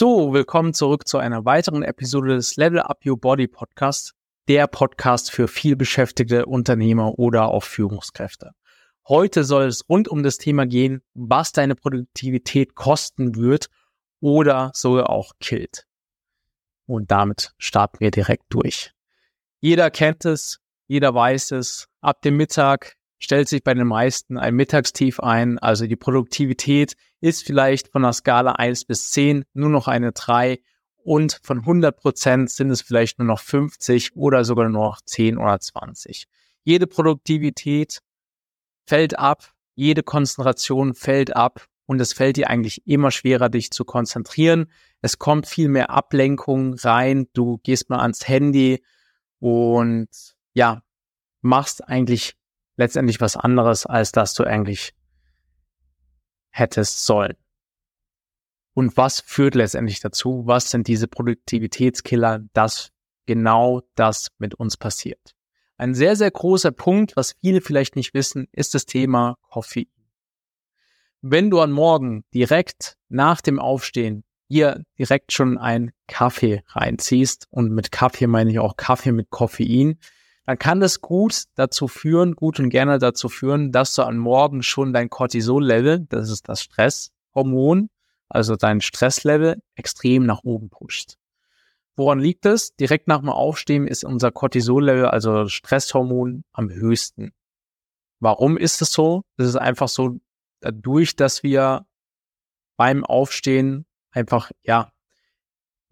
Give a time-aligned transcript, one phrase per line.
[0.00, 4.14] So, willkommen zurück zu einer weiteren Episode des Level Up Your Body Podcast,
[4.48, 8.52] der Podcast für vielbeschäftigte Unternehmer oder auch Führungskräfte.
[9.06, 13.68] Heute soll es rund um das Thema gehen, was deine Produktivität kosten wird
[14.20, 15.86] oder sogar auch killt.
[16.86, 18.92] Und damit starten wir direkt durch.
[19.60, 21.88] Jeder kennt es, jeder weiß es.
[22.00, 25.58] Ab dem Mittag stellt sich bei den meisten ein Mittagstief ein.
[25.58, 30.58] Also die Produktivität ist vielleicht von der Skala 1 bis 10 nur noch eine 3
[31.04, 35.38] und von 100 Prozent sind es vielleicht nur noch 50 oder sogar nur noch 10
[35.38, 36.26] oder 20.
[36.64, 38.00] Jede Produktivität
[38.86, 43.84] fällt ab, jede Konzentration fällt ab und es fällt dir eigentlich immer schwerer, dich zu
[43.84, 44.70] konzentrieren.
[45.02, 47.28] Es kommt viel mehr Ablenkung rein.
[47.32, 48.82] Du gehst mal ans Handy
[49.38, 50.08] und
[50.52, 50.82] ja,
[51.40, 52.34] machst eigentlich
[52.80, 54.94] letztendlich was anderes, als dass du eigentlich
[56.50, 57.36] hättest sollen.
[58.72, 60.42] Und was führt letztendlich dazu?
[60.46, 62.90] Was sind diese Produktivitätskiller, dass
[63.26, 65.34] genau das mit uns passiert?
[65.76, 69.86] Ein sehr, sehr großer Punkt, was viele vielleicht nicht wissen, ist das Thema Koffein.
[71.20, 77.72] Wenn du an Morgen direkt nach dem Aufstehen hier direkt schon einen Kaffee reinziehst, und
[77.72, 79.98] mit Kaffee meine ich auch Kaffee mit Koffein,
[80.46, 84.62] dann kann das gut dazu führen, gut und gerne dazu führen, dass du am Morgen
[84.62, 87.90] schon dein Cortisol-Level, das ist das Stresshormon,
[88.28, 91.16] also dein Stresslevel, extrem nach oben pusht.
[91.96, 92.74] Woran liegt es?
[92.76, 97.32] Direkt nach dem Aufstehen ist unser Cortisol-Level, also Stresshormon, am höchsten.
[98.20, 99.22] Warum ist es so?
[99.36, 100.18] Es ist einfach so,
[100.60, 101.86] dadurch, dass wir
[102.76, 104.92] beim Aufstehen einfach, ja,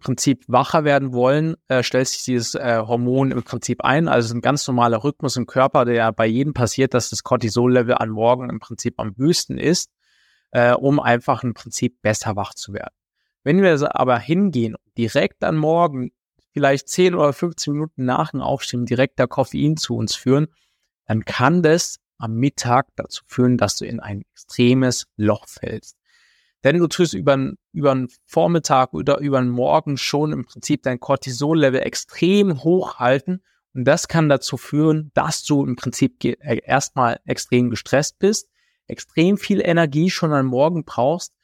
[0.00, 4.08] Prinzip wacher werden wollen, äh, stellt sich dieses äh, Hormon im Prinzip ein.
[4.08, 8.10] Also ein ganz normaler Rhythmus im Körper, der bei jedem passiert, dass das Cortisol-Level an
[8.10, 9.90] Morgen im Prinzip am höchsten ist,
[10.50, 12.94] äh, um einfach im Prinzip besser wach zu werden.
[13.44, 16.12] Wenn wir aber hingehen, direkt an Morgen,
[16.52, 20.48] vielleicht 10 oder 15 Minuten nach dem Aufstehen, direkt der Koffein zu uns führen,
[21.06, 25.98] dann kann das am Mittag dazu führen, dass du in ein extremes Loch fällst.
[26.64, 31.80] Denn du tust über, einen Vormittag oder über einen Morgen schon im Prinzip dein Cortisol-Level
[31.80, 33.42] extrem hoch halten.
[33.74, 38.48] Und das kann dazu führen, dass du im Prinzip äh, erstmal extrem gestresst bist,
[38.86, 41.34] extrem viel Energie schon am Morgen brauchst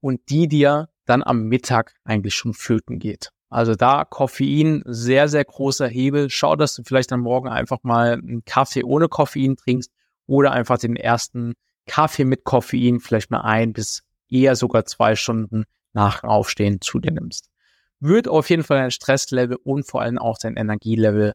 [0.00, 3.30] und die dir dann am Mittag eigentlich schon flöten geht.
[3.48, 6.30] Also da Koffein, sehr, sehr großer Hebel.
[6.30, 9.90] Schau, dass du vielleicht am Morgen einfach mal einen Kaffee ohne Koffein trinkst
[10.26, 11.54] oder einfach den ersten
[11.86, 17.12] Kaffee mit Koffein vielleicht mal ein bis eher sogar zwei Stunden nach Aufstehen zu dir
[17.12, 17.50] nimmst.
[17.98, 21.34] Wird auf jeden Fall dein Stresslevel und vor allem auch dein Energielevel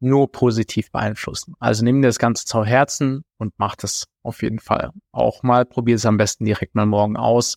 [0.00, 1.54] nur positiv beeinflussen.
[1.58, 5.64] Also nimm dir das Ganze zu Herzen und mach das auf jeden Fall auch mal.
[5.64, 7.56] Probier es am besten direkt mal morgen aus.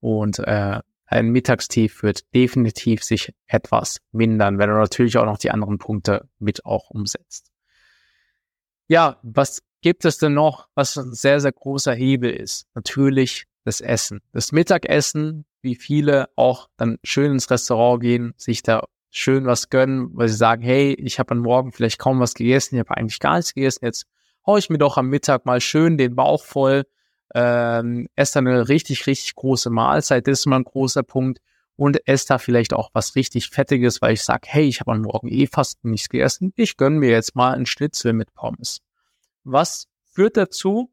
[0.00, 5.50] Und äh, ein Mittagstief wird definitiv sich etwas mindern, wenn du natürlich auch noch die
[5.50, 7.50] anderen Punkte mit auch umsetzt.
[8.88, 12.66] Ja, was gibt es denn noch, was ein sehr, sehr großer Hebel ist?
[12.74, 14.20] Natürlich das Essen.
[14.32, 20.10] Das Mittagessen, wie viele auch dann schön ins Restaurant gehen, sich da schön was gönnen,
[20.12, 23.20] weil sie sagen, hey, ich habe am Morgen vielleicht kaum was gegessen, ich habe eigentlich
[23.20, 24.06] gar nichts gegessen, jetzt
[24.46, 26.84] hau ich mir doch am Mittag mal schön den Bauch voll,
[27.34, 31.38] ähm, esse dann eine richtig, richtig große Mahlzeit, das ist mal ein großer Punkt
[31.76, 35.02] und esse da vielleicht auch was richtig Fettiges, weil ich sage, hey, ich habe am
[35.02, 38.80] Morgen eh fast nichts gegessen, ich gönne mir jetzt mal einen Schnitzel mit Pommes.
[39.44, 40.90] Was führt dazu,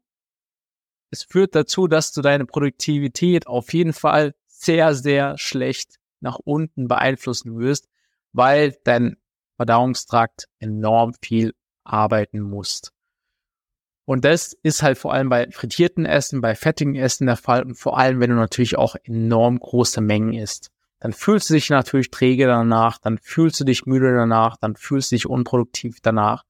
[1.10, 6.88] es führt dazu, dass du deine Produktivität auf jeden Fall sehr, sehr schlecht nach unten
[6.88, 7.88] beeinflussen wirst,
[8.32, 9.16] weil dein
[9.56, 12.92] Verdauungstrakt enorm viel arbeiten musst.
[14.04, 17.74] Und das ist halt vor allem bei frittierten Essen, bei fettigen Essen der Fall und
[17.74, 20.70] vor allem, wenn du natürlich auch enorm große Mengen isst.
[21.00, 25.10] Dann fühlst du dich natürlich träge danach, dann fühlst du dich müde danach, dann fühlst
[25.10, 26.44] du dich unproduktiv danach.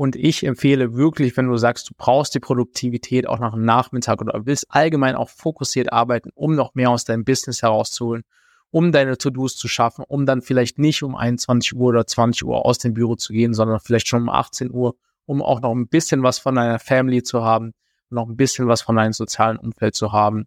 [0.00, 4.22] Und ich empfehle wirklich, wenn du sagst, du brauchst die Produktivität auch nach dem Nachmittag
[4.22, 8.24] oder willst allgemein auch fokussiert arbeiten, um noch mehr aus deinem Business herauszuholen,
[8.70, 12.64] um deine To-Dos zu schaffen, um dann vielleicht nicht um 21 Uhr oder 20 Uhr
[12.64, 15.86] aus dem Büro zu gehen, sondern vielleicht schon um 18 Uhr, um auch noch ein
[15.86, 17.74] bisschen was von deiner Family zu haben,
[18.08, 20.46] noch ein bisschen was von deinem sozialen Umfeld zu haben,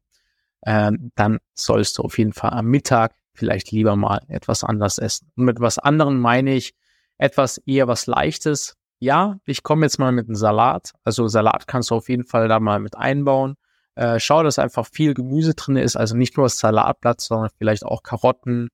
[0.65, 5.31] ähm, dann sollst du auf jeden Fall am Mittag vielleicht lieber mal etwas anders essen.
[5.37, 6.73] Und mit was anderem meine ich
[7.19, 10.93] etwas eher was Leichtes, ja, ich komme jetzt mal mit einem Salat.
[11.03, 13.55] Also Salat kannst du auf jeden Fall da mal mit einbauen.
[13.95, 17.85] Äh, schau, dass einfach viel Gemüse drin ist, also nicht nur das Salatblatt, sondern vielleicht
[17.85, 18.69] auch Karotten,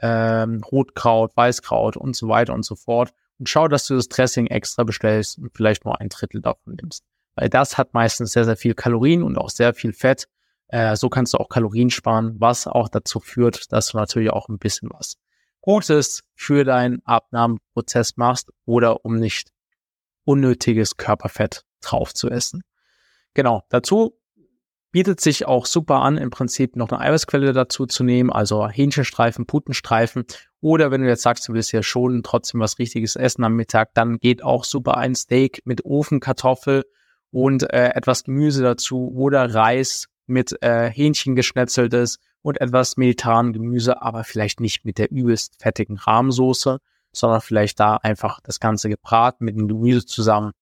[0.00, 3.12] ähm, Rotkraut, Weißkraut und so weiter und so fort.
[3.38, 7.04] Und schau, dass du das Dressing extra bestellst und vielleicht nur ein Drittel davon nimmst.
[7.36, 10.28] Weil das hat meistens sehr, sehr viel Kalorien und auch sehr viel Fett.
[10.68, 14.48] Äh, so kannst du auch Kalorien sparen, was auch dazu führt, dass du natürlich auch
[14.48, 15.16] ein bisschen was
[15.60, 19.53] Gutes für deinen Abnahmeprozess machst oder um nicht
[20.24, 22.62] unnötiges Körperfett drauf zu essen.
[23.34, 24.18] Genau, dazu
[24.94, 29.44] bietet sich auch super an, im Prinzip noch eine Eiweißquelle dazu zu nehmen, also Hähnchenstreifen,
[29.44, 30.24] Putenstreifen.
[30.60, 33.92] Oder wenn du jetzt sagst, du willst ja schon trotzdem was Richtiges essen am Mittag,
[33.94, 36.84] dann geht auch super ein Steak mit Ofenkartoffel
[37.32, 44.00] und äh, etwas Gemüse dazu oder Reis mit äh, Hähnchen geschnetzeltes und etwas mediterranen Gemüse,
[44.00, 46.78] aber vielleicht nicht mit der übelst fettigen Rahmsoße,
[47.16, 50.52] sondern vielleicht da einfach das Ganze gebraten mit dem Gemüse zusammen,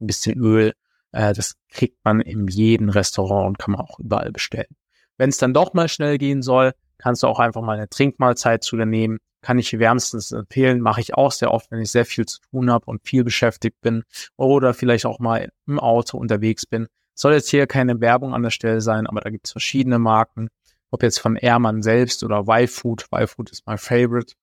[0.00, 0.72] ein bisschen Öl,
[1.12, 4.76] äh, das kriegt man in jedem Restaurant und kann man auch überall bestellen.
[5.16, 8.62] Wenn es dann doch mal schnell gehen soll, kannst du auch einfach mal eine Trinkmahlzeit
[8.62, 9.18] zu dir nehmen.
[9.40, 12.70] Kann ich wärmstens empfehlen, mache ich auch sehr oft, wenn ich sehr viel zu tun
[12.70, 14.02] habe und viel beschäftigt bin
[14.36, 16.88] oder vielleicht auch mal im Auto unterwegs bin.
[17.14, 20.48] Soll jetzt hier keine Werbung an der Stelle sein, aber da gibt es verschiedene Marken,
[20.90, 23.06] ob jetzt von Airman selbst oder Y-Food.
[23.12, 24.34] Y-Food ist mein Favorite,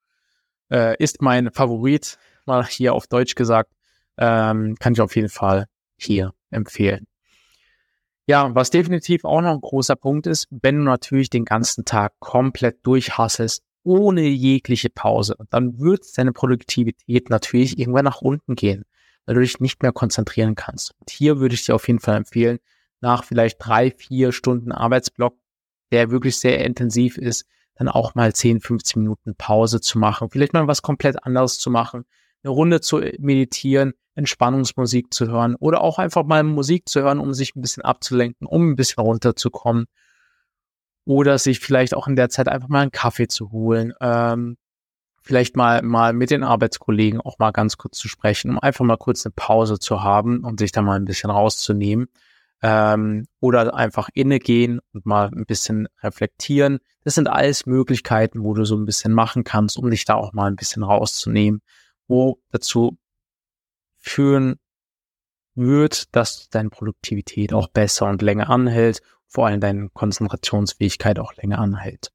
[0.73, 3.71] äh, ist mein Favorit, mal hier auf Deutsch gesagt.
[4.17, 5.67] Ähm, kann ich auf jeden Fall
[5.97, 7.07] hier empfehlen.
[8.25, 12.13] Ja, was definitiv auch noch ein großer Punkt ist, wenn du natürlich den ganzen Tag
[12.19, 18.85] komplett durchhasselst, ohne jegliche Pause, dann wird deine Produktivität natürlich irgendwann nach unten gehen,
[19.25, 20.93] weil du dich nicht mehr konzentrieren kannst.
[20.99, 22.59] Und hier würde ich dir auf jeden Fall empfehlen,
[23.01, 25.37] nach vielleicht drei, vier Stunden Arbeitsblock,
[25.91, 30.53] der wirklich sehr intensiv ist, dann auch mal 10, 15 Minuten Pause zu machen, vielleicht
[30.53, 32.05] mal was komplett anderes zu machen,
[32.43, 37.33] eine Runde zu meditieren, Entspannungsmusik zu hören oder auch einfach mal Musik zu hören, um
[37.33, 39.85] sich ein bisschen abzulenken, um ein bisschen runterzukommen.
[41.05, 43.93] Oder sich vielleicht auch in der Zeit einfach mal einen Kaffee zu holen.
[43.99, 44.55] Ähm,
[45.21, 48.97] vielleicht mal, mal mit den Arbeitskollegen auch mal ganz kurz zu sprechen, um einfach mal
[48.97, 52.07] kurz eine Pause zu haben und sich da mal ein bisschen rauszunehmen.
[52.65, 56.79] Ähm, oder einfach innegehen und mal ein bisschen reflektieren.
[57.03, 60.31] Das sind alles Möglichkeiten, wo du so ein bisschen machen kannst, um dich da auch
[60.31, 61.61] mal ein bisschen rauszunehmen,
[62.07, 62.97] wo dazu
[63.97, 64.55] führen
[65.55, 71.59] wird, dass deine Produktivität auch besser und länger anhält, vor allem deine Konzentrationsfähigkeit auch länger
[71.59, 72.11] anhält.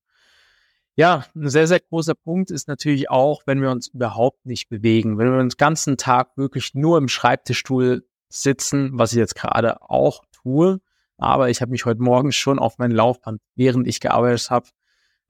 [0.96, 5.16] Ja, ein sehr, sehr großer Punkt ist natürlich auch, wenn wir uns überhaupt nicht bewegen,
[5.18, 10.24] wenn wir den ganzen Tag wirklich nur im Schreibtischstuhl sitzen, was ich jetzt gerade auch
[10.48, 10.80] tue,
[11.18, 14.68] aber ich habe mich heute Morgen schon auf mein Laufband, während ich gearbeitet habe,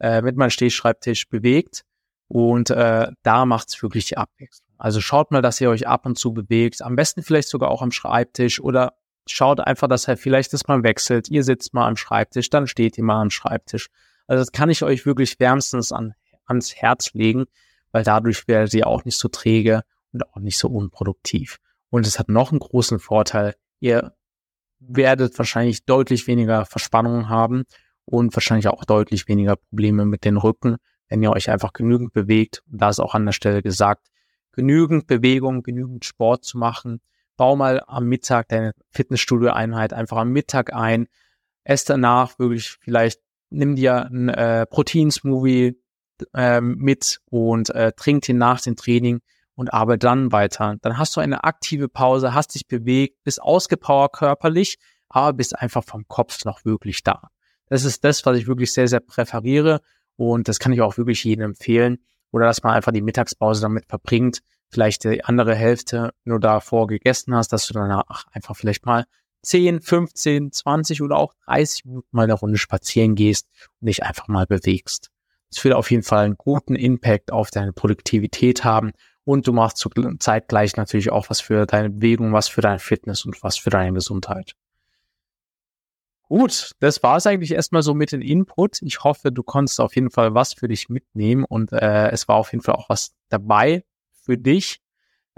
[0.01, 1.85] äh, mit meinem Stehschreibtisch bewegt
[2.29, 4.69] und äh, da macht es wirklich die Abwechslung.
[4.77, 6.83] Also schaut mal, dass ihr euch ab und zu bewegt.
[6.83, 8.95] Am besten vielleicht sogar auch am Schreibtisch oder
[9.27, 11.29] schaut einfach, dass er vielleicht das mal wechselt.
[11.29, 13.89] Ihr sitzt mal am Schreibtisch, dann steht ihr mal am Schreibtisch.
[14.29, 16.15] Also das kann ich euch wirklich wärmstens an,
[16.47, 17.47] ans Herz legen,
[17.91, 19.83] weil dadurch werdet ihr auch nicht so träge
[20.13, 21.59] und auch nicht so unproduktiv.
[21.91, 23.57] Und es hat noch einen großen Vorteil.
[23.81, 24.13] Ihr
[24.81, 27.65] werdet wahrscheinlich deutlich weniger Verspannungen haben
[28.05, 30.77] und wahrscheinlich auch deutlich weniger Probleme mit den Rücken,
[31.09, 32.63] wenn ihr euch einfach genügend bewegt.
[32.71, 34.09] Und da ist auch an der Stelle gesagt,
[34.53, 37.01] genügend Bewegung, genügend Sport zu machen.
[37.37, 41.07] Bau mal am Mittag deine Fitnessstudio-Einheit einfach am Mittag ein.
[41.65, 43.21] Ess danach wirklich vielleicht,
[43.51, 45.79] nimm dir ein äh, Protein-Smoothie
[46.35, 49.21] äh, mit und äh, trink den nach dem Training
[49.59, 50.77] und arbeite dann weiter.
[50.83, 54.79] Dann hast du eine aktive Pause, hast dich bewegt, bist ausgepowert körperlich,
[55.09, 57.23] aber bist einfach vom Kopf noch wirklich da.
[57.67, 59.81] Das ist das, was ich wirklich sehr, sehr präferiere
[60.15, 61.99] und das kann ich auch wirklich jedem empfehlen
[62.31, 67.35] oder dass man einfach die Mittagspause damit verbringt, vielleicht die andere Hälfte nur davor gegessen
[67.35, 69.07] hast, dass du danach einfach vielleicht mal
[69.43, 73.49] 10, 15, 20 oder auch 30 Minuten mal eine Runde spazieren gehst
[73.81, 75.11] und dich einfach mal bewegst.
[75.51, 78.93] Das wird auf jeden Fall einen guten Impact auf deine Produktivität haben
[79.29, 82.79] und du machst zur Zeit gleich natürlich auch was für deine Bewegung, was für deine
[82.79, 84.55] Fitness und was für deine Gesundheit.
[86.23, 88.81] Gut, das war es eigentlich erstmal so mit dem Input.
[88.81, 92.37] Ich hoffe, du konntest auf jeden Fall was für dich mitnehmen und äh, es war
[92.37, 93.85] auf jeden Fall auch was dabei
[94.23, 94.81] für dich.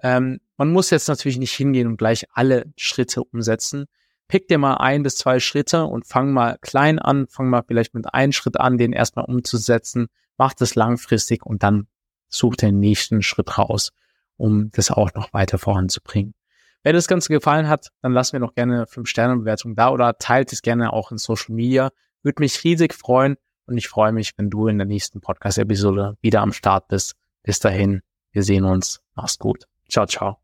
[0.04, 3.86] Ähm, man muss jetzt natürlich nicht hingehen und gleich alle Schritte umsetzen.
[4.28, 7.94] Pick dir mal ein bis zwei Schritte und fang mal klein an, fang mal vielleicht
[7.94, 10.06] mit einem Schritt an, den erstmal umzusetzen,
[10.38, 11.88] mach das langfristig und dann
[12.30, 13.92] such den nächsten Schritt raus,
[14.36, 16.34] um das auch noch weiter voranzubringen.
[16.82, 20.62] Wenn das Ganze gefallen hat, dann lasst mir noch gerne 5-Sterne-Bewertung da oder teilt es
[20.62, 21.90] gerne auch in Social Media.
[22.22, 26.40] Würde mich riesig freuen und ich freue mich, wenn du in der nächsten Podcast-Episode wieder
[26.40, 27.16] am Start bist.
[27.42, 28.00] Bis dahin,
[28.32, 29.00] wir sehen uns.
[29.14, 29.64] Mach's gut.
[29.88, 30.39] Ciao, ciao.